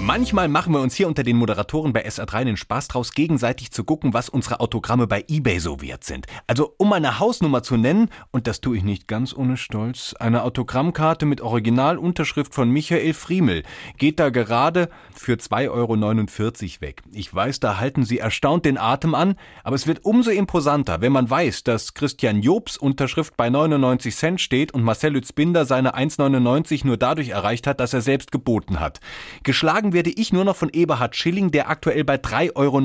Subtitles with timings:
[0.00, 3.84] Manchmal machen wir uns hier unter den Moderatoren bei SR3 den Spaß draus, gegenseitig zu
[3.84, 6.26] gucken, was unsere Autogramme bei eBay so wert sind.
[6.46, 10.42] Also, um eine Hausnummer zu nennen, und das tue ich nicht ganz ohne Stolz, eine
[10.42, 13.62] Autogrammkarte mit Originalunterschrift von Michael Friemel
[13.96, 17.02] geht da gerade für 2,49 Euro weg.
[17.10, 21.12] Ich weiß, da halten Sie erstaunt den Atem an, aber es wird umso imposanter, wenn
[21.12, 26.86] man weiß, dass Christian Jobs Unterschrift bei 99 Cent steht und Marcel Lützbinder seine 1,99
[26.86, 29.00] nur dadurch erreicht hat, dass er selbst geboten hat.
[29.44, 32.78] Geschlagen werde ich nur noch von Eberhard Schilling, der aktuell bei 3,49 Euro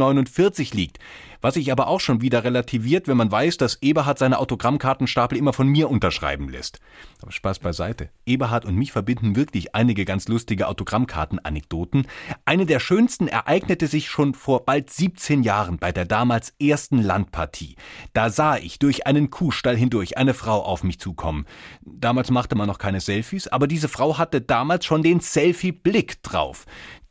[0.76, 0.99] liegt.
[1.41, 5.53] Was sich aber auch schon wieder relativiert, wenn man weiß, dass Eberhard seine Autogrammkartenstapel immer
[5.53, 6.80] von mir unterschreiben lässt.
[7.21, 8.09] Aber Spaß beiseite.
[8.25, 12.07] Eberhard und mich verbinden wirklich einige ganz lustige Autogrammkartenanekdoten.
[12.45, 17.75] Eine der schönsten ereignete sich schon vor bald 17 Jahren bei der damals ersten Landpartie.
[18.13, 21.45] Da sah ich durch einen Kuhstall hindurch eine Frau auf mich zukommen.
[21.81, 26.66] Damals machte man noch keine Selfies, aber diese Frau hatte damals schon den Selfie-Blick drauf.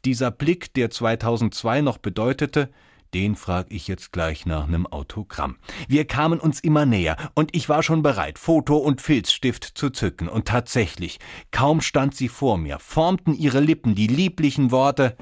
[0.04, 2.70] Dieser Blick, der 2002 noch bedeutete,
[3.14, 5.56] den frag ich jetzt gleich nach nem Autogramm.
[5.88, 10.28] Wir kamen uns immer näher und ich war schon bereit, Foto und Filzstift zu zücken.
[10.28, 11.18] Und tatsächlich,
[11.50, 15.16] kaum stand sie vor mir, formten ihre Lippen die lieblichen Worte.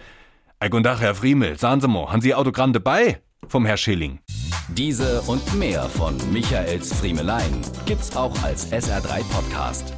[0.59, 3.21] Ei guten Herr Friemel, sagen Sie mal, haben Sie Autogramm dabei?
[3.49, 4.21] Vom Herr Schilling.
[4.69, 9.95] Diese und mehr von Michaels Friemelein gibt's auch als SR3 Podcast.